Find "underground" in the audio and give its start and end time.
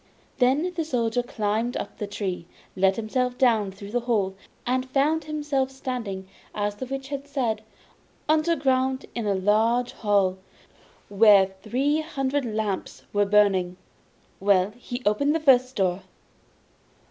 8.27-9.05